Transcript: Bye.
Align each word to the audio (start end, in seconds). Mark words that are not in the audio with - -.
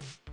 Bye. 0.00 0.29